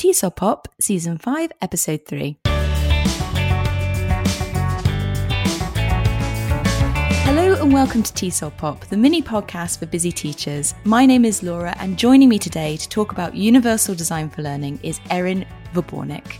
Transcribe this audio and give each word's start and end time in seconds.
TESOL 0.00 0.34
Pop, 0.34 0.66
Season 0.80 1.18
5, 1.18 1.52
Episode 1.60 2.06
3. 2.06 2.38
Hello 7.26 7.60
and 7.60 7.70
welcome 7.70 8.02
to 8.02 8.10
TESOL 8.10 8.56
Pop, 8.56 8.86
the 8.86 8.96
mini 8.96 9.20
podcast 9.20 9.78
for 9.78 9.84
busy 9.84 10.10
teachers. 10.10 10.74
My 10.84 11.04
name 11.04 11.26
is 11.26 11.42
Laura, 11.42 11.76
and 11.80 11.98
joining 11.98 12.30
me 12.30 12.38
today 12.38 12.78
to 12.78 12.88
talk 12.88 13.12
about 13.12 13.34
Universal 13.34 13.94
Design 13.94 14.30
for 14.30 14.40
Learning 14.40 14.80
is 14.82 14.98
Erin 15.10 15.44
Vobornik. 15.74 16.38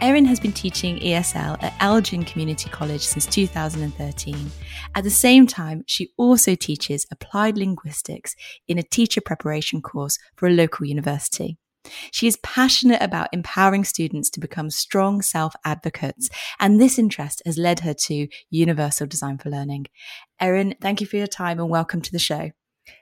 Erin 0.00 0.24
has 0.24 0.40
been 0.40 0.52
teaching 0.52 0.98
ESL 1.00 1.62
at 1.62 1.74
Elgin 1.80 2.24
Community 2.24 2.70
College 2.70 3.02
since 3.02 3.26
2013. 3.26 4.50
At 4.94 5.04
the 5.04 5.10
same 5.10 5.46
time, 5.46 5.84
she 5.86 6.14
also 6.16 6.54
teaches 6.54 7.06
applied 7.12 7.58
linguistics 7.58 8.34
in 8.66 8.78
a 8.78 8.82
teacher 8.82 9.20
preparation 9.20 9.82
course 9.82 10.18
for 10.34 10.48
a 10.48 10.52
local 10.52 10.86
university. 10.86 11.58
She 12.10 12.26
is 12.26 12.36
passionate 12.38 13.02
about 13.02 13.28
empowering 13.32 13.84
students 13.84 14.30
to 14.30 14.40
become 14.40 14.70
strong 14.70 15.22
self 15.22 15.54
advocates, 15.64 16.28
and 16.58 16.80
this 16.80 16.98
interest 16.98 17.42
has 17.44 17.58
led 17.58 17.80
her 17.80 17.94
to 17.94 18.28
Universal 18.50 19.06
Design 19.06 19.38
for 19.38 19.50
Learning. 19.50 19.86
Erin, 20.40 20.74
thank 20.80 21.00
you 21.00 21.06
for 21.06 21.16
your 21.16 21.26
time 21.26 21.58
and 21.58 21.70
welcome 21.70 22.00
to 22.02 22.12
the 22.12 22.18
show. 22.18 22.50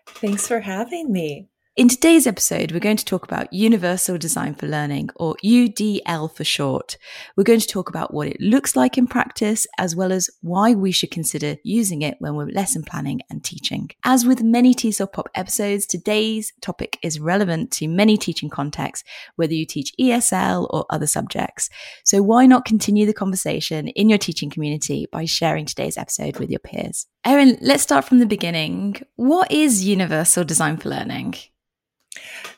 Thanks 0.06 0.47
for 0.47 0.61
having 0.61 1.12
me. 1.12 1.48
In 1.77 1.88
today's 1.88 2.28
episode, 2.28 2.70
we're 2.70 2.78
going 2.78 2.96
to 2.98 3.05
talk 3.05 3.24
about 3.24 3.52
Universal 3.52 4.19
Design 4.19 4.55
for 4.55 4.69
Learning, 4.69 5.10
or 5.16 5.34
UDL 5.45 6.33
for 6.33 6.45
short. 6.45 6.97
We're 7.37 7.42
going 7.42 7.59
to 7.59 7.66
talk 7.66 7.88
about 7.88 8.14
what 8.14 8.28
it 8.28 8.41
looks 8.41 8.77
like 8.77 8.97
in 8.97 9.09
practice, 9.09 9.66
as 9.77 9.97
well 9.97 10.12
as 10.12 10.30
why 10.41 10.74
we 10.74 10.92
should 10.92 11.10
consider 11.10 11.56
using 11.64 12.02
it 12.02 12.14
when 12.20 12.37
we're 12.37 12.47
lesson 12.47 12.84
planning 12.84 13.23
and 13.28 13.42
teaching. 13.42 13.91
As 14.05 14.24
with 14.24 14.41
many 14.41 14.73
TESOL 14.73 15.12
Pop 15.12 15.28
episodes, 15.34 15.84
today's 15.84 16.52
topic 16.62 16.97
is 17.02 17.19
relevant 17.19 17.73
to 17.73 17.88
many 17.88 18.16
teaching 18.16 18.50
contexts, 18.50 19.05
whether 19.34 19.55
you 19.55 19.66
teach 19.66 19.92
ESL 20.00 20.69
or 20.70 20.86
other 20.91 21.09
subjects. 21.09 21.70
So 22.05 22.22
why 22.22 22.47
not 22.47 22.64
continue 22.64 23.05
the 23.05 23.12
conversation 23.12 23.89
in 23.89 24.08
your 24.08 24.19
teaching 24.19 24.48
community 24.48 25.08
by 25.11 25.25
sharing 25.25 25.67
today's 25.67 25.98
episode 25.98 26.39
with 26.39 26.50
your 26.50 26.61
peers? 26.61 27.08
Erin, 27.25 27.58
let's 27.61 27.83
start 27.83 28.05
from 28.05 28.20
the 28.20 28.27
beginning. 28.27 29.02
What 29.17 29.50
is 29.50 29.84
Universal 29.84 30.45
Design 30.45 30.77
for 30.77 30.89
Learning? 30.91 31.34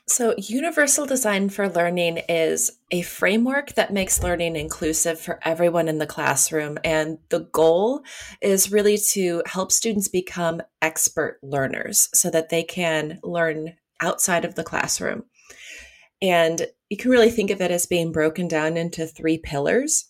So, 0.08 0.34
Universal 0.38 1.06
Design 1.06 1.48
for 1.48 1.68
Learning 1.68 2.18
is 2.28 2.70
a 2.92 3.02
framework 3.02 3.74
that 3.74 3.92
makes 3.92 4.22
learning 4.22 4.54
inclusive 4.54 5.18
for 5.20 5.40
everyone 5.42 5.88
in 5.88 5.98
the 5.98 6.06
classroom. 6.06 6.78
And 6.84 7.18
the 7.30 7.40
goal 7.40 8.02
is 8.40 8.70
really 8.70 8.98
to 9.12 9.42
help 9.46 9.72
students 9.72 10.06
become 10.06 10.62
expert 10.80 11.40
learners 11.42 12.08
so 12.14 12.30
that 12.30 12.50
they 12.50 12.62
can 12.62 13.18
learn 13.24 13.74
outside 14.00 14.44
of 14.44 14.54
the 14.54 14.62
classroom. 14.62 15.24
And 16.22 16.68
you 16.88 16.96
can 16.96 17.10
really 17.10 17.30
think 17.30 17.50
of 17.50 17.60
it 17.60 17.72
as 17.72 17.86
being 17.86 18.12
broken 18.12 18.46
down 18.46 18.76
into 18.76 19.06
three 19.06 19.38
pillars. 19.38 20.08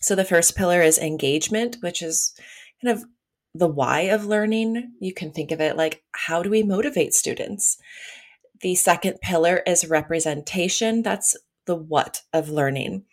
So, 0.00 0.14
the 0.14 0.24
first 0.24 0.56
pillar 0.56 0.80
is 0.80 0.96
engagement, 0.96 1.78
which 1.80 2.02
is 2.02 2.34
kind 2.80 2.96
of 2.96 3.04
the 3.52 3.68
why 3.68 4.02
of 4.02 4.26
learning. 4.26 4.92
You 5.00 5.12
can 5.12 5.32
think 5.32 5.50
of 5.50 5.60
it 5.60 5.76
like, 5.76 6.04
how 6.12 6.42
do 6.42 6.50
we 6.50 6.62
motivate 6.62 7.14
students? 7.14 7.78
The 8.60 8.74
second 8.74 9.20
pillar 9.20 9.62
is 9.66 9.88
representation. 9.88 11.02
That's 11.02 11.36
the 11.66 11.76
what 11.76 12.22
of 12.32 12.48
learning. 12.48 13.04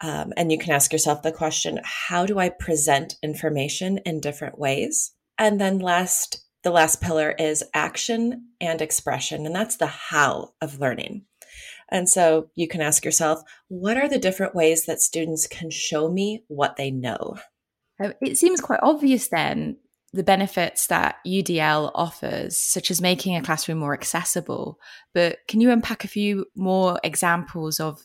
Um, 0.00 0.32
and 0.36 0.52
you 0.52 0.58
can 0.58 0.72
ask 0.72 0.92
yourself 0.92 1.22
the 1.22 1.32
question 1.32 1.80
how 1.84 2.26
do 2.26 2.38
I 2.38 2.48
present 2.48 3.16
information 3.22 3.98
in 3.98 4.20
different 4.20 4.58
ways? 4.58 5.12
And 5.38 5.60
then 5.60 5.78
last, 5.78 6.44
the 6.62 6.70
last 6.70 7.00
pillar 7.00 7.34
is 7.38 7.64
action 7.74 8.48
and 8.60 8.80
expression. 8.80 9.46
And 9.46 9.54
that's 9.54 9.76
the 9.76 9.86
how 9.86 10.52
of 10.60 10.80
learning. 10.80 11.24
And 11.90 12.08
so 12.08 12.50
you 12.54 12.66
can 12.68 12.80
ask 12.80 13.04
yourself, 13.04 13.42
what 13.68 13.96
are 13.96 14.08
the 14.08 14.18
different 14.18 14.54
ways 14.54 14.86
that 14.86 15.00
students 15.00 15.46
can 15.46 15.70
show 15.70 16.10
me 16.10 16.44
what 16.48 16.76
they 16.76 16.90
know? 16.90 17.36
Uh, 18.02 18.10
it 18.20 18.36
seems 18.36 18.60
quite 18.60 18.80
obvious 18.82 19.28
then 19.28 19.76
the 20.14 20.22
benefits 20.22 20.86
that 20.86 21.16
UDL 21.26 21.90
offers, 21.92 22.56
such 22.56 22.90
as 22.90 23.00
making 23.00 23.34
a 23.34 23.42
classroom 23.42 23.78
more 23.78 23.94
accessible. 23.94 24.78
But 25.12 25.38
can 25.48 25.60
you 25.60 25.72
unpack 25.72 26.04
a 26.04 26.08
few 26.08 26.46
more 26.54 27.00
examples 27.02 27.80
of 27.80 28.00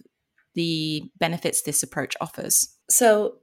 the 0.56 1.03
benefits 1.20 1.62
this 1.62 1.84
approach 1.84 2.16
offers? 2.20 2.75
So, 2.90 3.36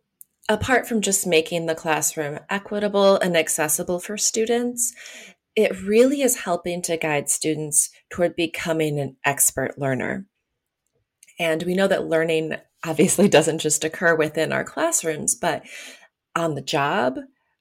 apart 0.49 0.89
from 0.89 1.01
just 1.01 1.29
making 1.29 1.67
the 1.67 1.77
classroom 1.77 2.41
equitable 2.51 3.19
and 3.19 3.37
accessible 3.37 4.01
for 4.01 4.19
students, 4.19 4.93
it 5.55 5.81
really 5.83 6.23
is 6.23 6.41
helping 6.41 6.83
to 6.83 6.97
guide 6.97 7.31
students 7.31 7.91
toward 8.11 8.35
becoming 8.35 8.99
an 8.99 9.17
expert 9.25 9.79
learner. 9.79 10.27
And 11.39 11.63
we 11.63 11.75
know 11.75 11.87
that 11.87 12.09
learning 12.09 12.57
obviously 12.85 13.29
doesn't 13.37 13.59
just 13.59 13.85
occur 13.85 14.17
within 14.17 14.53
our 14.53 14.65
classrooms, 14.65 15.37
but 15.37 15.63
on 16.35 16.57
the 16.57 16.63
job, 16.63 17.19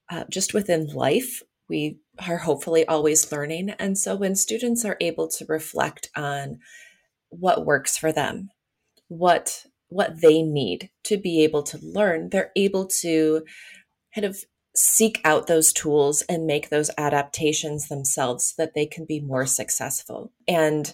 uh, 0.09 0.23
just 0.29 0.53
within 0.53 0.87
life, 0.87 1.41
we 1.69 1.99
are 2.27 2.37
hopefully 2.37 2.85
always 2.87 3.31
learning. 3.31 3.71
And 3.71 3.97
so 3.97 4.15
when 4.15 4.35
students 4.35 4.85
are 4.85 4.97
able 5.01 5.27
to 5.29 5.45
reflect 5.47 6.09
on 6.15 6.59
what 7.29 7.65
works 7.65 7.97
for 7.97 8.11
them, 8.11 8.49
what 9.07 9.65
what 9.89 10.19
they 10.21 10.41
need 10.41 10.89
to 11.03 11.15
be 11.15 11.43
able 11.43 11.61
to 11.61 11.79
learn, 11.81 12.29
they're 12.29 12.51
able 12.55 12.87
to 12.87 13.43
kind 14.13 14.25
of 14.25 14.37
seek 14.75 15.21
out 15.23 15.47
those 15.47 15.71
tools 15.71 16.21
and 16.23 16.45
make 16.45 16.69
those 16.69 16.91
adaptations 16.97 17.87
themselves 17.87 18.47
so 18.47 18.63
that 18.63 18.73
they 18.73 18.85
can 18.85 19.05
be 19.05 19.21
more 19.21 19.45
successful. 19.45 20.33
And 20.47 20.93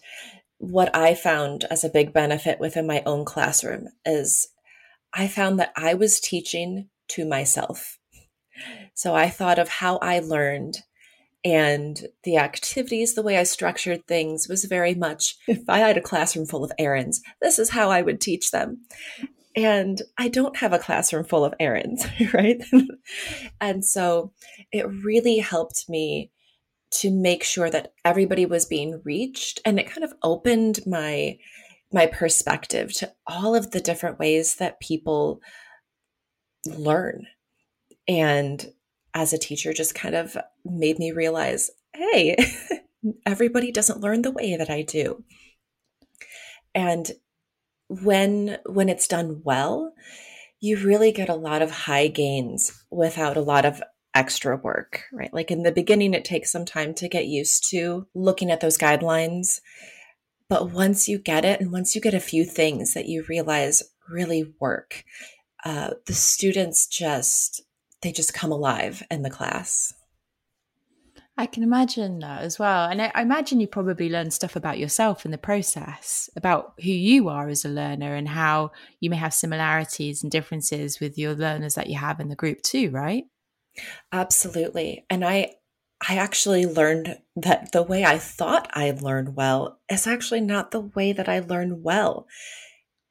what 0.57 0.95
I 0.95 1.15
found 1.15 1.65
as 1.71 1.83
a 1.83 1.89
big 1.89 2.13
benefit 2.13 2.59
within 2.59 2.85
my 2.85 3.01
own 3.05 3.25
classroom 3.25 3.87
is 4.05 4.47
I 5.13 5.27
found 5.27 5.59
that 5.59 5.71
I 5.75 5.95
was 5.95 6.19
teaching 6.19 6.89
to 7.09 7.25
myself. 7.25 7.97
So 8.93 9.15
I 9.15 9.29
thought 9.29 9.59
of 9.59 9.69
how 9.69 9.97
I 9.97 10.19
learned 10.19 10.79
and 11.43 12.07
the 12.23 12.37
activities, 12.37 13.15
the 13.15 13.23
way 13.23 13.37
I 13.37 13.43
structured 13.43 14.05
things 14.05 14.47
was 14.47 14.65
very 14.65 14.93
much 14.93 15.37
if 15.47 15.67
I 15.67 15.79
had 15.79 15.97
a 15.97 16.01
classroom 16.01 16.45
full 16.45 16.63
of 16.63 16.71
Erins, 16.79 17.17
this 17.41 17.57
is 17.57 17.69
how 17.69 17.89
I 17.89 18.01
would 18.01 18.21
teach 18.21 18.51
them. 18.51 18.81
And 19.55 20.01
I 20.17 20.27
don't 20.27 20.57
have 20.57 20.71
a 20.71 20.79
classroom 20.79 21.25
full 21.25 21.43
of 21.43 21.53
Erins, 21.59 22.05
right? 22.33 22.61
and 23.59 23.83
so 23.83 24.31
it 24.71 24.87
really 24.87 25.39
helped 25.39 25.89
me 25.89 26.31
to 26.91 27.09
make 27.09 27.43
sure 27.43 27.69
that 27.69 27.93
everybody 28.05 28.45
was 28.45 28.65
being 28.65 29.01
reached 29.03 29.61
and 29.65 29.79
it 29.79 29.89
kind 29.89 30.03
of 30.03 30.13
opened 30.23 30.79
my 30.85 31.37
my 31.93 32.05
perspective 32.05 32.93
to 32.93 33.11
all 33.27 33.53
of 33.53 33.71
the 33.71 33.81
different 33.81 34.17
ways 34.19 34.55
that 34.55 34.79
people 34.79 35.41
learn 36.65 37.25
and 38.11 38.73
as 39.13 39.31
a 39.31 39.37
teacher, 39.37 39.71
just 39.71 39.95
kind 39.95 40.15
of 40.15 40.37
made 40.65 40.99
me 40.99 41.11
realize 41.11 41.71
hey, 41.93 42.35
everybody 43.25 43.71
doesn't 43.71 44.01
learn 44.01 44.21
the 44.21 44.31
way 44.31 44.57
that 44.57 44.69
I 44.69 44.81
do. 44.81 45.23
And 46.75 47.09
when 47.87 48.57
when 48.65 48.89
it's 48.89 49.07
done 49.07 49.41
well, 49.45 49.93
you 50.59 50.77
really 50.77 51.13
get 51.13 51.29
a 51.29 51.35
lot 51.35 51.61
of 51.61 51.71
high 51.71 52.07
gains 52.07 52.83
without 52.91 53.37
a 53.37 53.41
lot 53.41 53.63
of 53.65 53.81
extra 54.13 54.57
work, 54.57 55.03
right? 55.13 55.33
Like 55.33 55.49
in 55.49 55.63
the 55.63 55.71
beginning, 55.71 56.13
it 56.13 56.25
takes 56.25 56.51
some 56.51 56.65
time 56.65 56.93
to 56.95 57.07
get 57.07 57.27
used 57.27 57.69
to 57.69 58.07
looking 58.13 58.51
at 58.51 58.59
those 58.59 58.77
guidelines. 58.77 59.61
But 60.49 60.71
once 60.71 61.07
you 61.07 61.17
get 61.17 61.45
it, 61.45 61.61
and 61.61 61.71
once 61.71 61.95
you 61.95 62.01
get 62.01 62.13
a 62.13 62.19
few 62.19 62.43
things 62.43 62.93
that 62.93 63.05
you 63.05 63.23
realize 63.29 63.83
really 64.09 64.53
work, 64.59 65.05
uh, 65.63 65.91
the 66.07 66.13
students 66.13 66.87
just 66.87 67.61
they 68.01 68.11
just 68.11 68.33
come 68.33 68.51
alive 68.51 69.03
in 69.09 69.21
the 69.21 69.29
class. 69.29 69.93
I 71.37 71.45
can 71.45 71.63
imagine 71.63 72.19
that 72.19 72.43
as 72.43 72.59
well. 72.59 72.89
And 72.89 73.01
I, 73.01 73.11
I 73.15 73.21
imagine 73.21 73.59
you 73.59 73.67
probably 73.67 74.09
learn 74.09 74.31
stuff 74.31 74.55
about 74.55 74.77
yourself 74.77 75.25
in 75.25 75.31
the 75.31 75.37
process, 75.37 76.29
about 76.35 76.73
who 76.83 76.91
you 76.91 77.29
are 77.29 77.47
as 77.47 77.65
a 77.65 77.69
learner 77.69 78.13
and 78.13 78.27
how 78.27 78.71
you 78.99 79.09
may 79.09 79.15
have 79.15 79.33
similarities 79.33 80.21
and 80.21 80.31
differences 80.31 80.99
with 80.99 81.17
your 81.17 81.33
learners 81.33 81.75
that 81.75 81.87
you 81.87 81.97
have 81.97 82.19
in 82.19 82.27
the 82.27 82.35
group 82.35 82.61
too, 82.61 82.91
right? 82.91 83.23
Absolutely. 84.11 85.05
And 85.09 85.23
I 85.23 85.55
I 86.07 86.17
actually 86.17 86.65
learned 86.65 87.19
that 87.35 87.71
the 87.71 87.83
way 87.83 88.03
I 88.03 88.17
thought 88.17 88.69
I 88.73 88.91
learned 88.91 89.35
well 89.35 89.79
is 89.89 90.07
actually 90.07 90.41
not 90.41 90.71
the 90.71 90.81
way 90.81 91.13
that 91.13 91.29
I 91.29 91.39
learn 91.39 91.83
well. 91.83 92.27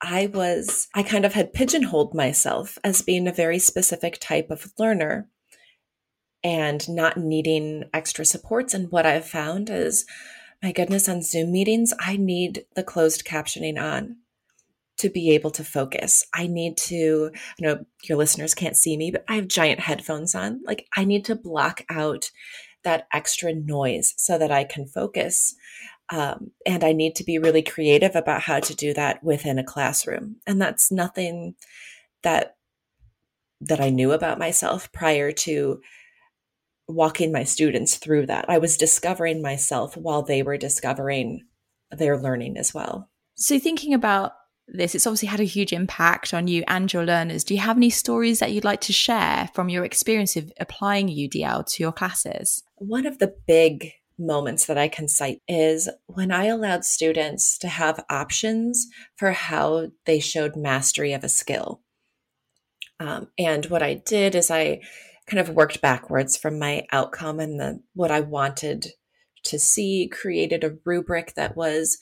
I 0.02 0.26
was, 0.26 0.88
I 0.94 1.02
kind 1.02 1.24
of 1.24 1.34
had 1.34 1.52
pigeonholed 1.52 2.14
myself 2.14 2.78
as 2.82 3.02
being 3.02 3.28
a 3.28 3.32
very 3.32 3.58
specific 3.58 4.18
type 4.20 4.50
of 4.50 4.72
learner 4.78 5.28
and 6.42 6.88
not 6.88 7.18
needing 7.18 7.84
extra 7.92 8.24
supports. 8.24 8.72
And 8.72 8.90
what 8.90 9.06
I've 9.06 9.26
found 9.26 9.68
is, 9.68 10.06
my 10.62 10.72
goodness, 10.72 11.08
on 11.08 11.22
Zoom 11.22 11.52
meetings, 11.52 11.92
I 12.00 12.16
need 12.16 12.64
the 12.74 12.82
closed 12.82 13.24
captioning 13.24 13.80
on 13.80 14.16
to 14.98 15.08
be 15.08 15.30
able 15.30 15.50
to 15.50 15.64
focus. 15.64 16.26
I 16.34 16.46
need 16.46 16.76
to, 16.78 16.96
you 16.96 17.32
know 17.58 17.84
your 18.04 18.18
listeners 18.18 18.54
can't 18.54 18.76
see 18.76 18.96
me, 18.96 19.10
but 19.10 19.24
I 19.28 19.36
have 19.36 19.48
giant 19.48 19.80
headphones 19.80 20.34
on. 20.34 20.60
Like, 20.64 20.86
I 20.94 21.04
need 21.04 21.24
to 21.26 21.34
block 21.34 21.84
out 21.88 22.30
that 22.84 23.06
extra 23.12 23.54
noise 23.54 24.14
so 24.16 24.38
that 24.38 24.50
I 24.50 24.64
can 24.64 24.86
focus. 24.86 25.54
Um, 26.12 26.50
and 26.66 26.82
I 26.82 26.92
need 26.92 27.14
to 27.16 27.24
be 27.24 27.38
really 27.38 27.62
creative 27.62 28.16
about 28.16 28.42
how 28.42 28.58
to 28.60 28.74
do 28.74 28.92
that 28.94 29.22
within 29.22 29.58
a 29.58 29.64
classroom. 29.64 30.36
And 30.46 30.60
that's 30.60 30.90
nothing 30.90 31.54
that 32.22 32.56
that 33.62 33.80
I 33.80 33.90
knew 33.90 34.12
about 34.12 34.38
myself 34.38 34.90
prior 34.90 35.32
to 35.32 35.80
walking 36.88 37.30
my 37.30 37.44
students 37.44 37.96
through 37.96 38.26
that. 38.26 38.46
I 38.48 38.58
was 38.58 38.76
discovering 38.76 39.42
myself 39.42 39.96
while 39.96 40.22
they 40.22 40.42
were 40.42 40.56
discovering 40.56 41.42
their 41.90 42.18
learning 42.18 42.56
as 42.56 42.72
well. 42.74 43.10
So, 43.34 43.58
thinking 43.58 43.94
about 43.94 44.32
this, 44.66 44.94
it's 44.94 45.06
obviously 45.06 45.28
had 45.28 45.40
a 45.40 45.44
huge 45.44 45.72
impact 45.72 46.32
on 46.32 46.46
you 46.46 46.64
and 46.68 46.92
your 46.92 47.04
learners. 47.04 47.44
Do 47.44 47.54
you 47.54 47.60
have 47.60 47.76
any 47.76 47.90
stories 47.90 48.38
that 48.38 48.52
you'd 48.52 48.64
like 48.64 48.80
to 48.82 48.92
share 48.92 49.50
from 49.54 49.68
your 49.68 49.84
experience 49.84 50.36
of 50.36 50.52
applying 50.60 51.08
UDL 51.08 51.66
to 51.66 51.82
your 51.82 51.92
classes? 51.92 52.62
One 52.76 53.06
of 53.06 53.18
the 53.18 53.34
big 53.46 53.92
moments 54.20 54.66
that 54.66 54.78
I 54.78 54.88
can 54.88 55.08
cite 55.08 55.40
is 55.48 55.88
when 56.06 56.30
I 56.30 56.44
allowed 56.46 56.84
students 56.84 57.58
to 57.58 57.68
have 57.68 58.04
options 58.10 58.86
for 59.16 59.32
how 59.32 59.88
they 60.04 60.20
showed 60.20 60.56
mastery 60.56 61.12
of 61.12 61.24
a 61.24 61.28
skill. 61.28 61.80
Um, 63.00 63.28
and 63.38 63.66
what 63.66 63.82
I 63.82 63.94
did 63.94 64.34
is 64.34 64.50
I 64.50 64.80
kind 65.26 65.40
of 65.40 65.54
worked 65.54 65.80
backwards 65.80 66.36
from 66.36 66.58
my 66.58 66.86
outcome 66.92 67.40
and 67.40 67.58
the 67.58 67.80
what 67.94 68.10
I 68.10 68.20
wanted 68.20 68.88
to 69.44 69.58
see, 69.58 70.08
created 70.08 70.64
a 70.64 70.76
rubric 70.84 71.34
that 71.34 71.56
was 71.56 71.98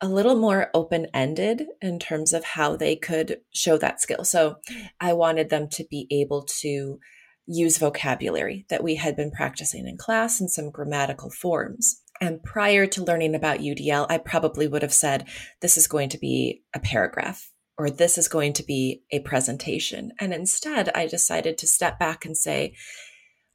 a 0.00 0.08
little 0.08 0.34
more 0.34 0.70
open 0.74 1.06
ended 1.14 1.66
in 1.80 1.98
terms 1.98 2.32
of 2.32 2.44
how 2.44 2.76
they 2.76 2.96
could 2.96 3.38
show 3.54 3.78
that 3.78 4.00
skill. 4.00 4.24
So 4.24 4.56
I 5.00 5.12
wanted 5.12 5.50
them 5.50 5.68
to 5.70 5.84
be 5.88 6.06
able 6.10 6.42
to 6.60 6.98
use 7.46 7.78
vocabulary 7.78 8.66
that 8.68 8.82
we 8.82 8.96
had 8.96 9.16
been 9.16 9.30
practicing 9.30 9.86
in 9.86 9.96
class 9.96 10.40
and 10.40 10.50
some 10.50 10.70
grammatical 10.70 11.30
forms. 11.30 12.00
And 12.20 12.42
prior 12.42 12.86
to 12.86 13.04
learning 13.04 13.34
about 13.34 13.58
UDL, 13.58 14.06
I 14.08 14.18
probably 14.18 14.66
would 14.68 14.82
have 14.82 14.94
said, 14.94 15.28
this 15.60 15.76
is 15.76 15.86
going 15.86 16.08
to 16.10 16.18
be 16.18 16.62
a 16.74 16.80
paragraph 16.80 17.50
or 17.76 17.90
this 17.90 18.16
is 18.16 18.28
going 18.28 18.52
to 18.54 18.62
be 18.62 19.02
a 19.10 19.20
presentation. 19.20 20.12
And 20.20 20.32
instead, 20.32 20.90
I 20.94 21.06
decided 21.06 21.58
to 21.58 21.66
step 21.66 21.98
back 21.98 22.24
and 22.24 22.36
say, 22.36 22.74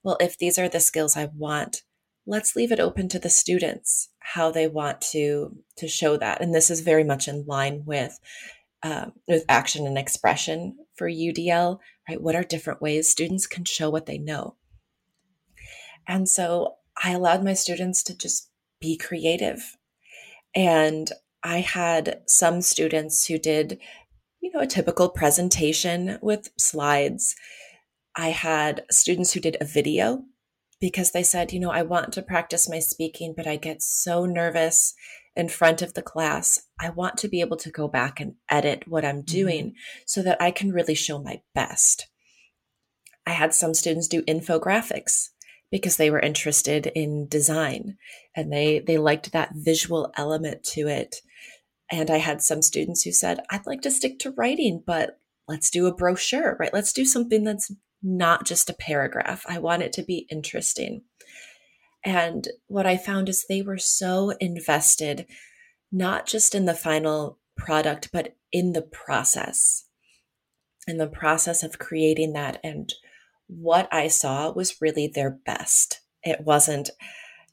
well, 0.04 0.18
if 0.20 0.38
these 0.38 0.60
are 0.60 0.70
the 0.70 0.80
skills 0.80 1.16
I 1.16 1.30
want, 1.36 1.84
let's 2.26 2.56
leave 2.56 2.72
it 2.72 2.80
open 2.80 3.08
to 3.10 3.20
the 3.20 3.30
students 3.30 4.10
how 4.20 4.52
they 4.52 4.68
want 4.68 5.02
to 5.02 5.56
to 5.78 5.88
show 5.88 6.18
that. 6.18 6.42
And 6.42 6.54
this 6.54 6.70
is 6.70 6.82
very 6.82 7.04
much 7.04 7.28
in 7.28 7.46
line 7.48 7.84
with 7.86 8.20
uh, 8.84 9.08
with 9.28 9.46
action 9.50 9.86
and 9.86 9.98
expression 9.98 10.78
for 10.96 11.10
UDL, 11.10 11.80
right? 12.08 12.22
What 12.22 12.36
are 12.36 12.44
different 12.44 12.82
ways 12.82 13.10
students 13.10 13.48
can 13.48 13.66
show 13.66 13.90
what 13.90 14.06
they 14.06 14.18
know? 14.18 14.56
And 16.08 16.28
so 16.28 16.76
I 17.04 17.12
allowed 17.12 17.44
my 17.44 17.54
students 17.54 18.04
to 18.04 18.18
just 18.18 18.50
be 18.80 18.98
creative. 18.98 19.78
And 20.56 21.12
I 21.44 21.60
had 21.60 22.22
some 22.28 22.62
students 22.62 23.28
who 23.28 23.38
did 23.38 23.80
you 24.42 24.52
know, 24.52 24.60
a 24.60 24.68
typical 24.68 25.10
presentation 25.10 26.18
with 26.22 26.50
slides. 26.58 27.36
I 28.16 28.30
had 28.30 28.86
students 28.90 29.34
who 29.34 29.40
did 29.40 29.58
a 29.60 29.66
video 29.66 30.24
because 30.80 31.12
they 31.12 31.24
said, 31.24 31.52
you 31.52 31.60
know, 31.60 31.72
I 31.72 31.82
want 31.82 32.14
to 32.14 32.22
practice 32.22 32.70
my 32.70 32.80
speaking, 32.80 33.34
but 33.36 33.48
I 33.48 33.58
get 33.58 33.82
so 33.82 34.26
nervous 34.26 34.94
in 35.40 35.50
front 35.50 35.82
of 35.82 35.94
the 35.94 36.02
class. 36.02 36.60
I 36.80 36.90
want 36.90 37.18
to 37.20 37.28
be 37.28 37.42
able 37.42 37.58
to 37.58 37.72
go 37.72 37.88
back 37.88 38.20
and 38.20 38.36
edit 38.52 38.84
what 38.88 39.06
I'm 39.06 39.24
mm-hmm. 39.24 39.36
doing 39.38 39.66
mm-hmm. 39.66 40.04
so 40.06 40.22
that 40.24 40.42
I 40.42 40.52
can 40.52 40.72
really 40.72 40.96
show 40.96 41.22
my 41.22 41.42
best. 41.56 42.08
I 43.26 43.32
had 43.32 43.54
some 43.54 43.74
students 43.74 44.08
do 44.08 44.22
infographics 44.24 45.30
because 45.72 45.98
they 45.98 46.10
were 46.10 46.20
interested 46.20 46.88
in 46.88 47.28
design 47.28 47.98
and 48.36 48.52
they 48.52 48.80
they 48.80 48.98
liked 48.98 49.32
that 49.32 49.52
visual 49.54 50.12
element 50.18 50.64
to 50.64 50.88
it 50.88 51.22
and 51.92 52.12
I 52.12 52.18
had 52.18 52.42
some 52.42 52.62
students 52.62 53.04
who 53.04 53.12
said, 53.12 53.40
I'd 53.50 53.66
like 53.66 53.82
to 53.82 53.92
stick 53.92 54.20
to 54.20 54.32
writing, 54.32 54.84
but 54.86 55.20
let's 55.48 55.70
do 55.70 55.88
a 55.88 55.94
brochure, 55.94 56.56
right? 56.60 56.74
Let's 56.74 56.94
do 56.94 57.04
something 57.04 57.44
that's 57.44 57.72
not 58.04 58.46
just 58.46 58.70
a 58.70 58.76
paragraph. 58.76 59.44
I 59.48 59.60
want 59.60 59.82
it 59.82 59.94
to 59.94 60.04
be 60.04 60.28
interesting. 60.30 61.02
And 62.04 62.48
what 62.68 62.86
I 62.86 62.98
found 62.98 63.30
is 63.30 63.46
they 63.46 63.62
were 63.62 63.78
so 63.78 64.32
invested, 64.40 65.26
not 65.92 66.26
just 66.26 66.56
in 66.56 66.66
the 66.66 66.74
final 66.74 67.40
product, 67.58 68.10
but 68.14 68.36
in 68.52 68.74
the 68.74 68.82
process, 68.82 69.86
in 70.88 70.98
the 70.98 71.08
process 71.08 71.62
of 71.62 71.80
creating 71.80 72.34
that. 72.34 72.60
And 72.64 72.94
what 73.48 73.88
I 73.92 74.08
saw 74.08 74.52
was 74.52 74.82
really 74.82 75.08
their 75.08 75.32
best. 75.46 76.02
It 76.24 76.42
wasn't, 76.42 76.90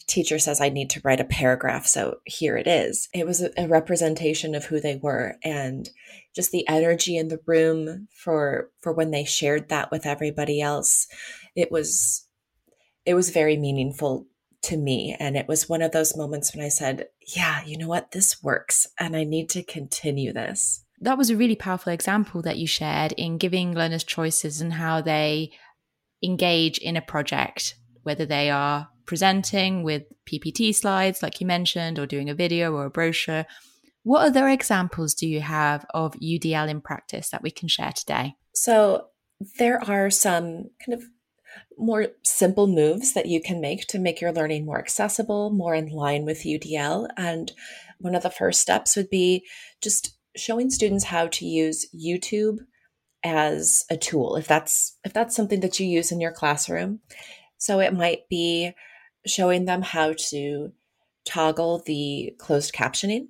teacher 0.07 0.39
says 0.39 0.61
I 0.61 0.69
need 0.69 0.91
to 0.91 1.01
write 1.03 1.21
a 1.21 1.25
paragraph. 1.25 1.87
So 1.87 2.19
here 2.25 2.57
it 2.57 2.69
is. 2.69 3.09
It 3.13 3.27
was 3.27 3.43
a, 3.43 3.67
representation 3.67 4.55
of 4.55 4.67
who 4.67 4.81
they 4.81 4.97
were 4.97 5.37
and 5.43 5.91
just 6.35 6.53
the 6.53 6.67
energy 6.69 7.17
in 7.17 7.29
the 7.29 7.41
room 7.47 8.07
for, 8.15 8.71
for 8.81 8.93
when 8.93 9.11
they 9.11 9.25
shared 9.25 9.69
that 9.71 9.91
with 9.91 10.07
everybody 10.07 10.61
else. 10.61 11.09
It 11.57 11.73
was, 11.73 12.27
it 13.05 13.15
was 13.15 13.31
very 13.31 13.57
meaningful 13.57 14.27
to 14.67 14.77
me. 14.77 15.17
And 15.19 15.37
it 15.37 15.49
was 15.49 15.69
one 15.69 15.83
of 15.83 15.93
those 15.93 16.17
moments 16.17 16.55
when 16.55 16.65
I 16.65 16.69
said, 16.69 17.07
yeah, 17.35 17.65
you 17.65 17.79
know 17.79 17.89
what? 17.89 18.13
This 18.13 18.43
works 18.43 18.87
and 18.99 19.17
I 19.17 19.25
need 19.25 19.49
to 19.51 19.63
continue 19.63 20.33
this. 20.33 20.85
That 21.01 21.19
was 21.19 21.31
a 21.31 21.37
really 21.37 21.57
powerful 21.57 21.93
example 21.93 22.43
that 22.43 22.59
you 22.59 22.67
shared 22.67 23.13
in 23.13 23.39
giving 23.39 23.75
learners 23.75 24.05
choices 24.05 24.61
and 24.61 24.73
how 24.73 25.01
they 25.01 25.53
engage 26.23 26.79
in 26.79 26.97
a 26.97 27.03
project, 27.03 27.77
whether 28.03 28.25
they 28.25 28.51
are 28.51 28.89
presenting 29.05 29.83
with 29.83 30.05
PPT 30.27 30.75
slides, 30.75 31.23
like 31.23 31.41
you 31.41 31.47
mentioned, 31.47 31.99
or 31.99 32.07
doing 32.07 32.31
a 32.31 32.35
video 32.35 32.73
or 32.73 32.87
a 32.87 32.91
brochure. 32.91 33.47
What 34.03 34.27
other 34.27 34.49
examples 34.49 35.15
do 35.15 35.29
you 35.29 35.41
have 35.41 35.85
of 35.93 36.15
UDL 36.15 36.69
in 36.69 36.81
practice 36.81 37.29
that 37.31 37.43
we 37.43 37.51
can 37.51 37.69
share 37.69 37.93
today? 37.93 38.35
So, 38.55 39.09
there 39.59 39.83
are 39.85 40.11
some 40.11 40.71
kind 40.85 40.95
of 40.95 41.05
more 41.79 42.09
simple 42.23 42.67
moves 42.67 43.13
that 43.15 43.27
you 43.27 43.41
can 43.41 43.61
make 43.61 43.87
to 43.89 43.99
make 43.99 44.21
your 44.21 44.33
learning 44.33 44.65
more 44.65 44.79
accessible, 44.79 45.51
more 45.51 45.75
in 45.75 45.89
line 45.89 46.25
with 46.25 46.45
UDL. 46.45 47.09
And 47.17 47.53
one 47.99 48.15
of 48.15 48.23
the 48.23 48.31
first 48.31 48.61
steps 48.61 48.97
would 48.97 49.11
be 49.11 49.45
just 49.83 50.17
showing 50.37 50.71
students 50.71 51.05
how 51.05 51.29
to 51.29 51.47
use 51.47 51.87
YouTube 51.95 52.59
as 53.25 53.85
a 53.91 53.97
tool 53.97 54.37
if 54.37 54.47
that's 54.47 54.97
if 55.05 55.13
that's 55.13 55.35
something 55.35 55.61
that 55.61 55.81
you 55.81 55.87
use 55.87 56.13
in 56.13 56.21
your 56.21 56.33
classroom. 56.33 57.01
So 57.59 57.81
it 57.81 57.95
might 57.95 58.29
be 58.29 58.73
showing 59.27 59.65
them 59.65 59.83
how 59.83 60.15
to 60.31 60.73
toggle 61.25 61.83
the 61.85 62.35
closed 62.39 62.73
captioning, 62.73 63.29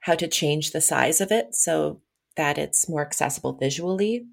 how 0.00 0.14
to 0.14 0.28
change 0.28 0.70
the 0.70 0.80
size 0.80 1.20
of 1.20 1.32
it 1.32 1.54
so 1.54 2.00
that 2.36 2.58
it's 2.58 2.88
more 2.88 3.02
accessible 3.02 3.54
visually. 3.54 4.26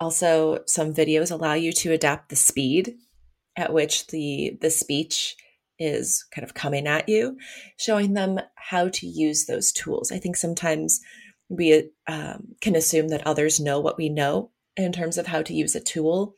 Also, 0.00 0.60
some 0.66 0.94
videos 0.94 1.30
allow 1.30 1.54
you 1.54 1.72
to 1.72 1.92
adapt 1.92 2.30
the 2.30 2.36
speed 2.36 2.94
at 3.56 3.72
which 3.72 4.06
the, 4.08 4.56
the 4.60 4.70
speech 4.70 5.36
is 5.78 6.24
kind 6.34 6.44
of 6.44 6.54
coming 6.54 6.86
at 6.86 7.08
you, 7.08 7.36
showing 7.76 8.14
them 8.14 8.40
how 8.54 8.88
to 8.88 9.06
use 9.06 9.46
those 9.46 9.72
tools. 9.72 10.10
I 10.10 10.18
think 10.18 10.36
sometimes 10.36 11.00
we 11.48 11.90
um, 12.06 12.54
can 12.60 12.76
assume 12.76 13.08
that 13.08 13.26
others 13.26 13.60
know 13.60 13.80
what 13.80 13.98
we 13.98 14.08
know 14.08 14.50
in 14.76 14.92
terms 14.92 15.18
of 15.18 15.26
how 15.26 15.42
to 15.42 15.54
use 15.54 15.74
a 15.74 15.80
tool 15.80 16.34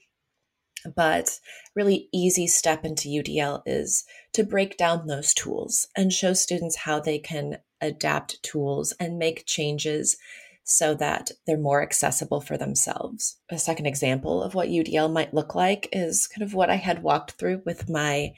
but 0.95 1.39
really 1.75 2.09
easy 2.13 2.47
step 2.47 2.85
into 2.85 3.09
UDL 3.09 3.63
is 3.67 4.05
to 4.33 4.45
break 4.45 4.77
down 4.77 5.07
those 5.07 5.35
tools 5.35 5.87
and 5.97 6.13
show 6.13 6.33
students 6.33 6.77
how 6.77 7.01
they 7.01 7.19
can 7.19 7.59
adapt 7.81 8.43
tools 8.43 8.93
and 8.99 9.19
make 9.19 9.47
changes 9.47 10.17
so 10.65 10.95
that 10.95 11.31
they're 11.47 11.59
more 11.59 11.83
accessible 11.83 12.41
for 12.41 12.57
themselves. 12.57 13.39
A 13.51 13.59
second 13.59 13.87
example 13.87 14.43
of 14.43 14.55
what 14.55 14.69
UDL 14.69 15.13
might 15.13 15.35
look 15.35 15.55
like 15.55 15.89
is 15.93 16.29
kind 16.29 16.43
of 16.43 16.55
what 16.55 16.71
I 16.71 16.77
had 16.77 17.03
walked 17.03 17.33
through 17.33 17.63
with 17.65 17.89
my 17.89 18.33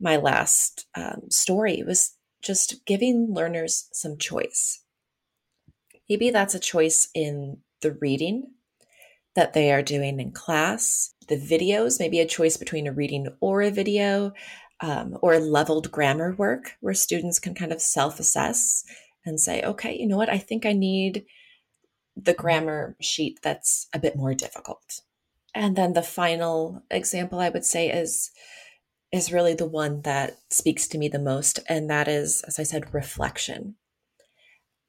my 0.00 0.16
last 0.16 0.86
um, 0.94 1.22
story 1.30 1.82
was 1.86 2.16
just 2.42 2.84
giving 2.86 3.32
learners 3.32 3.88
some 3.92 4.18
choice. 4.18 4.82
Maybe 6.08 6.30
that's 6.30 6.54
a 6.54 6.60
choice 6.60 7.08
in 7.14 7.58
the 7.82 7.92
reading 7.92 8.52
that 9.34 9.52
they 9.52 9.72
are 9.72 9.82
doing 9.82 10.20
in 10.20 10.32
class. 10.32 11.12
The 11.28 11.36
videos, 11.36 11.98
maybe 11.98 12.20
a 12.20 12.26
choice 12.26 12.56
between 12.56 12.86
a 12.86 12.92
reading 12.92 13.28
or 13.40 13.62
a 13.62 13.70
video, 13.70 14.32
um, 14.80 15.16
or 15.22 15.38
leveled 15.38 15.90
grammar 15.90 16.34
work 16.34 16.72
where 16.80 16.94
students 16.94 17.38
can 17.38 17.54
kind 17.54 17.72
of 17.72 17.80
self 17.80 18.20
assess 18.20 18.84
and 19.24 19.40
say, 19.40 19.62
okay, 19.62 19.96
you 19.98 20.06
know 20.06 20.16
what, 20.16 20.30
I 20.30 20.38
think 20.38 20.64
I 20.66 20.72
need 20.72 21.24
the 22.16 22.34
grammar 22.34 22.96
sheet 23.00 23.40
that's 23.42 23.88
a 23.92 23.98
bit 23.98 24.16
more 24.16 24.34
difficult. 24.34 25.02
And 25.54 25.76
then 25.76 25.92
the 25.92 26.02
final 26.02 26.82
example 26.90 27.38
I 27.40 27.48
would 27.48 27.64
say 27.64 27.90
is 27.90 28.30
is 29.12 29.32
really 29.32 29.54
the 29.54 29.66
one 29.66 30.02
that 30.02 30.36
speaks 30.50 30.88
to 30.88 30.98
me 30.98 31.08
the 31.08 31.18
most 31.18 31.60
and 31.68 31.88
that 31.88 32.08
is 32.08 32.42
as 32.46 32.58
I 32.58 32.62
said 32.62 32.92
reflection. 32.94 33.76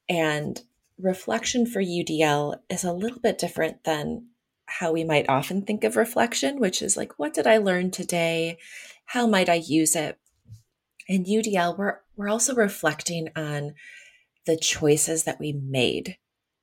And 0.10 0.62
reflection 0.98 1.66
for 1.66 1.82
UDL 1.82 2.60
is 2.70 2.84
a 2.84 2.94
little 2.94 3.20
bit 3.20 3.38
different 3.38 3.84
than 3.84 4.28
how 4.66 4.92
we 4.92 5.04
might 5.04 5.30
often 5.30 5.62
think 5.62 5.84
of 5.84 5.96
reflection, 5.96 6.60
which 6.60 6.82
is 6.82 6.98
like, 6.98 7.18
what 7.18 7.34
did 7.34 7.48
I 7.48 7.58
learn 7.58 7.92
today? 7.92 8.58
How 9.06 9.28
might 9.28 9.50
I 9.50 9.56
use 9.56 9.96
it? 9.96 10.18
In 11.08 11.24
UDL, 11.24 11.78
we're 11.78 12.00
we're 12.16 12.30
also 12.30 12.54
reflecting 12.56 13.30
on 13.36 13.76
the 14.46 14.58
choices 14.58 15.24
that 15.24 15.40
we 15.40 15.54
made 15.54 16.18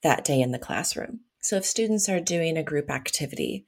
that 0.05 0.25
day 0.25 0.41
in 0.41 0.53
the 0.53 0.59
classroom. 0.59 1.21
So 1.43 1.57
if 1.57 1.65
students 1.65 2.09
are 2.09 2.21
doing 2.21 2.57
a 2.57 2.63
group 2.63 2.91
activity 2.91 3.67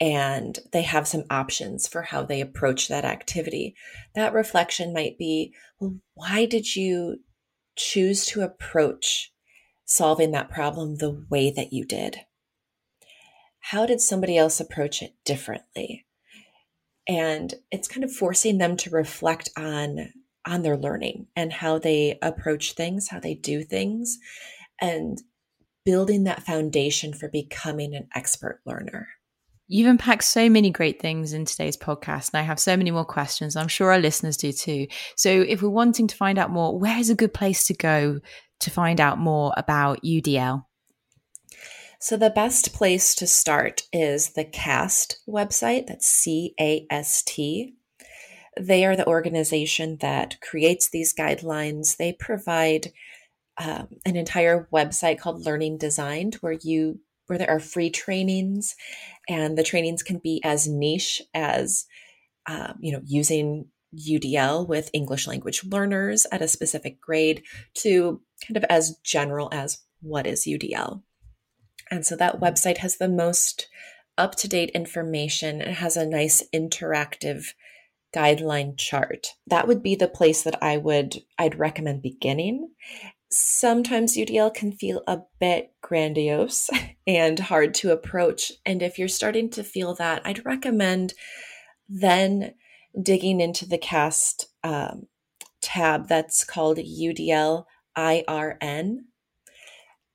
and 0.00 0.58
they 0.72 0.82
have 0.82 1.06
some 1.06 1.24
options 1.30 1.86
for 1.86 2.02
how 2.02 2.24
they 2.24 2.40
approach 2.40 2.88
that 2.88 3.04
activity, 3.04 3.76
that 4.16 4.32
reflection 4.32 4.92
might 4.92 5.16
be 5.16 5.54
well, 5.78 5.94
why 6.14 6.46
did 6.46 6.74
you 6.74 7.18
choose 7.76 8.26
to 8.26 8.40
approach 8.40 9.32
solving 9.84 10.32
that 10.32 10.50
problem 10.50 10.96
the 10.96 11.24
way 11.30 11.52
that 11.52 11.72
you 11.72 11.84
did? 11.84 12.18
How 13.60 13.86
did 13.86 14.00
somebody 14.00 14.36
else 14.36 14.58
approach 14.58 15.02
it 15.02 15.14
differently? 15.24 16.04
And 17.06 17.54
it's 17.70 17.88
kind 17.88 18.04
of 18.04 18.12
forcing 18.12 18.58
them 18.58 18.76
to 18.78 18.90
reflect 18.90 19.50
on 19.56 20.12
on 20.44 20.62
their 20.62 20.76
learning 20.76 21.28
and 21.36 21.52
how 21.52 21.78
they 21.78 22.18
approach 22.20 22.72
things, 22.72 23.08
how 23.08 23.20
they 23.20 23.34
do 23.34 23.62
things, 23.62 24.18
and 24.80 25.22
building 25.84 26.24
that 26.24 26.42
foundation 26.42 27.12
for 27.12 27.28
becoming 27.28 27.94
an 27.94 28.08
expert 28.14 28.60
learner. 28.64 29.08
You've 29.68 29.88
unpacked 29.88 30.24
so 30.24 30.50
many 30.50 30.70
great 30.70 31.00
things 31.00 31.32
in 31.32 31.44
today's 31.44 31.76
podcast, 31.76 32.30
and 32.32 32.40
I 32.40 32.42
have 32.42 32.60
so 32.60 32.76
many 32.76 32.90
more 32.90 33.04
questions. 33.04 33.56
I'm 33.56 33.68
sure 33.68 33.92
our 33.92 33.98
listeners 33.98 34.36
do 34.36 34.52
too. 34.52 34.86
So, 35.16 35.30
if 35.30 35.62
we're 35.62 35.70
wanting 35.70 36.08
to 36.08 36.16
find 36.16 36.38
out 36.38 36.50
more, 36.50 36.78
where 36.78 36.98
is 36.98 37.10
a 37.10 37.14
good 37.14 37.32
place 37.32 37.66
to 37.68 37.74
go 37.74 38.20
to 38.60 38.70
find 38.70 39.00
out 39.00 39.18
more 39.18 39.52
about 39.56 40.02
UDL? 40.02 40.64
So, 42.00 42.16
the 42.16 42.30
best 42.30 42.74
place 42.74 43.14
to 43.14 43.26
start 43.26 43.84
is 43.92 44.32
the 44.32 44.44
CAST 44.44 45.20
website. 45.26 45.86
That's 45.86 46.06
C 46.06 46.54
A 46.60 46.86
S 46.90 47.22
T. 47.22 47.76
They 48.60 48.84
are 48.84 48.96
the 48.96 49.06
organization 49.06 49.96
that 50.00 50.40
creates 50.42 50.90
these 50.90 51.14
guidelines. 51.14 51.96
They 51.96 52.12
provide 52.12 52.92
um, 53.58 53.88
an 54.04 54.16
entire 54.16 54.68
website 54.72 55.18
called 55.18 55.44
Learning 55.44 55.78
Designed, 55.78 56.34
where 56.36 56.56
you 56.62 57.00
where 57.26 57.38
there 57.38 57.50
are 57.50 57.60
free 57.60 57.90
trainings, 57.90 58.74
and 59.28 59.56
the 59.56 59.62
trainings 59.62 60.02
can 60.02 60.18
be 60.18 60.40
as 60.44 60.66
niche 60.68 61.22
as 61.34 61.86
um, 62.46 62.74
you 62.80 62.92
know 62.92 63.00
using 63.04 63.66
UDL 63.94 64.66
with 64.66 64.90
English 64.92 65.26
language 65.26 65.64
learners 65.64 66.26
at 66.32 66.42
a 66.42 66.48
specific 66.48 67.00
grade 67.00 67.42
to 67.74 68.20
kind 68.46 68.56
of 68.56 68.64
as 68.64 68.96
general 69.04 69.48
as 69.52 69.82
what 70.00 70.26
is 70.26 70.46
UDL. 70.46 71.02
And 71.90 72.06
so 72.06 72.16
that 72.16 72.40
website 72.40 72.78
has 72.78 72.96
the 72.96 73.08
most 73.08 73.68
up 74.16 74.34
to 74.36 74.48
date 74.48 74.70
information. 74.70 75.60
It 75.60 75.74
has 75.74 75.96
a 75.96 76.06
nice 76.06 76.42
interactive 76.54 77.48
guideline 78.14 78.76
chart. 78.76 79.28
That 79.46 79.66
would 79.66 79.82
be 79.82 79.94
the 79.94 80.08
place 80.08 80.42
that 80.42 80.62
I 80.62 80.76
would 80.76 81.22
I'd 81.38 81.58
recommend 81.58 82.02
beginning. 82.02 82.70
Sometimes 83.34 84.14
UDL 84.14 84.52
can 84.52 84.72
feel 84.72 85.02
a 85.06 85.20
bit 85.40 85.72
grandiose 85.80 86.68
and 87.06 87.38
hard 87.38 87.72
to 87.74 87.90
approach. 87.90 88.52
And 88.66 88.82
if 88.82 88.98
you're 88.98 89.08
starting 89.08 89.48
to 89.50 89.64
feel 89.64 89.94
that, 89.94 90.20
I'd 90.24 90.44
recommend 90.44 91.14
then 91.88 92.54
digging 93.00 93.40
into 93.40 93.66
the 93.66 93.78
cast 93.78 94.48
um, 94.62 95.06
tab 95.62 96.08
that's 96.08 96.44
called 96.44 96.76
UDL 96.76 97.64
IRN. 97.96 98.96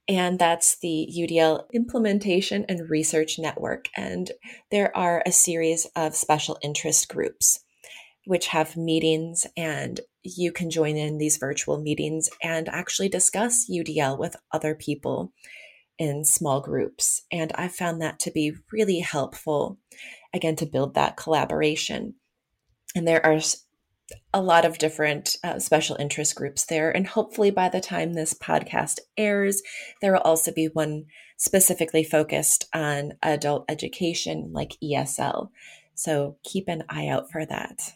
And 0.07 0.38
that's 0.39 0.77
the 0.79 1.09
UDL 1.17 1.63
Implementation 1.74 2.65
and 2.69 2.89
Research 2.89 3.39
Network. 3.39 3.89
And 3.97 4.31
there 4.69 4.95
are 4.95 5.24
a 5.25 5.31
series 5.31 5.88
of 5.95 6.15
special 6.15 6.57
interest 6.62 7.09
groups 7.09 7.59
which 8.25 8.47
have 8.47 8.77
meetings 8.77 9.47
and 9.55 10.01
you 10.36 10.51
can 10.51 10.69
join 10.69 10.98
in 10.98 11.17
these 11.17 11.38
virtual 11.38 11.79
meetings 11.79 12.29
and 12.41 12.67
actually 12.69 13.10
discuss 13.10 13.69
UDL 13.69 14.17
with 14.17 14.36
other 14.51 14.75
people 14.75 15.34
in 15.98 16.24
small 16.24 16.62
groups. 16.62 17.24
And 17.31 17.51
I 17.55 17.67
found 17.67 18.01
that 18.01 18.19
to 18.19 18.31
be 18.31 18.53
really 18.72 19.00
helpful, 19.00 19.77
again, 20.34 20.55
to 20.57 20.65
build 20.65 20.93
that 20.93 21.17
collaboration. 21.17 22.15
And 22.96 23.07
there 23.07 23.25
are 23.25 23.39
a 24.34 24.41
lot 24.41 24.65
of 24.65 24.77
different 24.77 25.36
uh, 25.43 25.60
special 25.60 25.96
interest 26.00 26.36
groups 26.36 26.65
there. 26.65 26.91
And 26.96 27.07
hopefully, 27.07 27.51
by 27.51 27.69
the 27.69 27.81
time 27.81 28.13
this 28.13 28.34
podcast 28.34 29.00
airs, 29.17 29.62
there 30.01 30.13
will 30.13 30.22
also 30.22 30.51
be 30.51 30.67
one 30.67 31.05
specifically 31.38 32.03
focused 32.03 32.65
on 32.74 33.13
adult 33.22 33.65
education, 33.69 34.51
like 34.53 34.77
ESL. 34.84 35.50
So 35.93 36.38
keep 36.43 36.67
an 36.67 36.84
eye 36.89 37.07
out 37.07 37.31
for 37.31 37.46
that. 37.46 37.93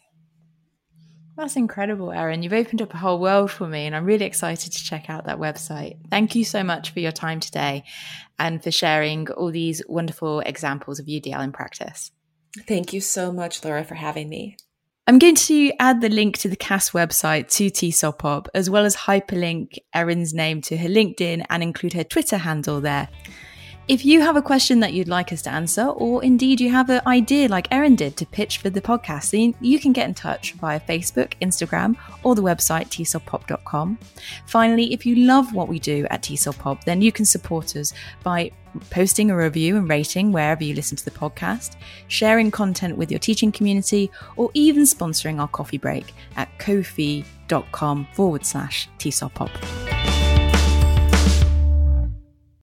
That's 1.42 1.56
incredible, 1.56 2.12
Erin. 2.12 2.44
You've 2.44 2.54
opened 2.54 2.84
up 2.84 2.94
a 2.94 2.98
whole 2.98 3.20
world 3.20 3.50
for 3.50 3.66
me, 3.66 3.88
and 3.88 3.96
I'm 3.96 4.06
really 4.06 4.26
excited 4.26 4.74
to 4.74 4.84
check 4.84 5.10
out 5.10 5.26
that 5.26 5.40
website. 5.40 5.98
Thank 6.12 6.36
you 6.36 6.46
so 6.46 6.64
much 6.64 6.92
for 6.92 7.00
your 7.00 7.12
time 7.12 7.40
today 7.40 7.84
and 8.38 8.64
for 8.64 8.70
sharing 8.70 9.28
all 9.32 9.50
these 9.50 9.82
wonderful 9.90 10.42
examples 10.42 11.00
of 11.00 11.08
UDL 11.08 11.44
in 11.44 11.52
practice. 11.52 12.12
Thank 12.68 12.94
you 12.94 13.02
so 13.02 13.32
much, 13.32 13.66
Laura, 13.66 13.84
for 13.84 13.96
having 13.96 14.30
me. 14.30 14.56
I'm 15.08 15.18
going 15.18 15.34
to 15.34 15.72
add 15.80 16.02
the 16.02 16.10
link 16.10 16.38
to 16.38 16.48
the 16.48 16.56
CAST 16.56 16.94
website 16.94 17.50
to 17.54 17.72
TESOL 17.72 18.46
as 18.54 18.70
well 18.70 18.86
as 18.86 18.96
hyperlink 18.96 19.80
Erin's 19.96 20.36
name 20.36 20.62
to 20.62 20.78
her 20.78 20.90
LinkedIn 20.90 21.44
and 21.50 21.64
include 21.64 21.94
her 21.94 22.04
Twitter 22.04 22.38
handle 22.38 22.82
there. 22.82 23.10
If 23.88 24.06
you 24.06 24.22
have 24.22 24.38
a 24.38 24.42
question 24.42 24.80
that 24.82 24.94
you'd 24.94 25.08
like 25.08 25.34
us 25.34 25.42
to 25.44 25.50
answer, 25.50 25.88
or 25.88 26.24
indeed 26.24 26.62
you 26.62 26.70
have 26.70 26.90
an 26.90 27.02
idea 27.08 27.50
like 27.50 27.68
Erin 27.72 27.96
did 27.96 28.16
to 28.18 28.26
pitch 28.26 28.60
for 28.60 28.70
the 28.70 28.80
podcast, 28.80 29.32
then 29.32 29.56
you 29.60 29.80
can 29.80 29.92
get 29.92 30.08
in 30.08 30.14
touch 30.14 30.54
via 30.54 30.80
Facebook, 30.80 31.34
Instagram, 31.42 31.98
or 32.24 32.36
the 32.36 32.44
website 32.44 32.88
tesolpop.com. 32.90 33.98
Finally, 34.46 34.94
if 34.94 35.06
you 35.06 35.16
love 35.16 35.54
what 35.54 35.68
we 35.68 35.80
do 35.80 36.06
at 36.10 36.22
TESOL 36.22 36.84
then 36.86 37.02
you 37.02 37.12
can 37.12 37.26
support 37.26 37.76
us 37.76 37.92
by 38.24 38.52
posting 38.92 39.32
a 39.32 39.36
review 39.36 39.76
and 39.76 39.90
rating 39.90 40.32
wherever 40.32 40.64
you 40.64 40.74
listen 40.74 40.96
to 40.96 41.04
the 41.04 41.12
podcast, 41.12 41.76
sharing 42.08 42.52
content 42.52 42.96
with 42.96 43.12
your 43.12 43.20
teaching 43.20 43.52
community, 43.52 44.10
or 44.38 44.50
even 44.54 44.84
sponsoring 44.84 45.40
our 45.40 45.48
coffee 45.48 45.78
break 45.78 46.14
at 46.38 46.48
kofi.com 46.60 48.08
forward 48.14 48.46
slash 48.46 48.88
TESOLpop. 49.00 49.91